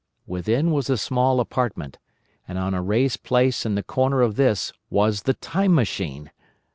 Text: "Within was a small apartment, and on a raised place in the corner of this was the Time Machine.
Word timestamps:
"Within 0.25 0.71
was 0.71 0.89
a 0.89 0.97
small 0.97 1.39
apartment, 1.39 1.99
and 2.47 2.57
on 2.57 2.73
a 2.73 2.81
raised 2.81 3.21
place 3.21 3.67
in 3.67 3.75
the 3.75 3.83
corner 3.83 4.23
of 4.23 4.35
this 4.35 4.73
was 4.89 5.21
the 5.21 5.35
Time 5.35 5.75
Machine. 5.75 6.31